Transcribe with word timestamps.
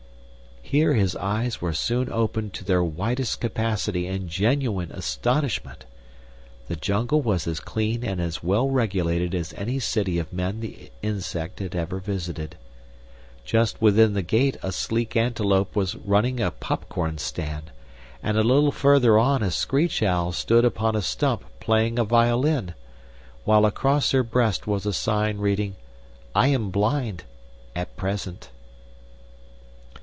Here 0.63 0.93
his 0.93 1.17
eyes 1.17 1.59
were 1.59 1.73
soon 1.73 2.09
opened 2.09 2.53
to 2.53 2.63
their 2.63 2.81
widest 2.81 3.41
capacity 3.41 4.07
in 4.07 4.29
genuine 4.29 4.89
astonishment. 4.93 5.85
The 6.69 6.77
Jungle 6.77 7.21
was 7.21 7.45
as 7.45 7.59
clean 7.59 8.05
and 8.05 8.21
as 8.21 8.41
well 8.41 8.69
regulated 8.69 9.35
as 9.35 9.51
any 9.57 9.79
city 9.79 10.17
of 10.17 10.31
men 10.31 10.61
the 10.61 10.89
Insect 11.01 11.59
had 11.59 11.75
ever 11.75 11.99
visited. 11.99 12.55
Just 13.43 13.81
within 13.81 14.13
the 14.13 14.21
gate 14.21 14.55
a 14.63 14.71
sleek 14.71 15.17
antelope 15.17 15.75
was 15.75 15.97
running 15.97 16.39
a 16.39 16.51
pop 16.51 16.87
corn 16.87 17.17
stand, 17.17 17.71
and 18.23 18.37
a 18.37 18.43
little 18.43 18.71
further 18.71 19.19
on 19.19 19.43
a 19.43 19.51
screech 19.51 20.01
owl 20.01 20.31
stood 20.31 20.63
upon 20.63 20.95
a 20.95 21.01
stump 21.01 21.43
playing 21.59 21.99
a 21.99 22.05
violin, 22.05 22.75
while 23.43 23.65
across 23.65 24.11
her 24.11 24.23
breast 24.23 24.67
was 24.67 24.85
a 24.85 24.93
sign 24.93 25.39
reading: 25.39 25.75
"I 26.33 26.47
am 26.47 26.69
blind 26.69 27.25
at 27.75 27.97
present." 27.97 28.51